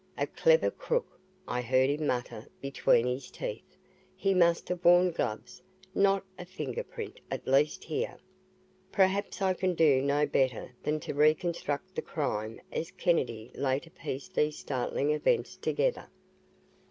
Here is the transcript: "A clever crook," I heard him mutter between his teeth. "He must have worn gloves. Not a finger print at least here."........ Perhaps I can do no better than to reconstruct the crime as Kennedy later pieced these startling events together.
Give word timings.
"A 0.17 0.25
clever 0.25 0.71
crook," 0.71 1.19
I 1.47 1.61
heard 1.61 1.91
him 1.91 2.07
mutter 2.07 2.47
between 2.59 3.05
his 3.05 3.29
teeth. 3.29 3.77
"He 4.15 4.33
must 4.33 4.67
have 4.69 4.83
worn 4.83 5.11
gloves. 5.11 5.61
Not 5.93 6.25
a 6.39 6.45
finger 6.45 6.83
print 6.83 7.19
at 7.29 7.45
least 7.47 7.83
here."........ 7.83 8.17
Perhaps 8.91 9.43
I 9.43 9.53
can 9.53 9.75
do 9.75 10.01
no 10.01 10.25
better 10.25 10.71
than 10.81 10.99
to 11.01 11.13
reconstruct 11.13 11.93
the 11.93 12.01
crime 12.01 12.59
as 12.71 12.89
Kennedy 12.89 13.51
later 13.53 13.91
pieced 13.91 14.33
these 14.33 14.57
startling 14.57 15.11
events 15.11 15.55
together. 15.55 16.09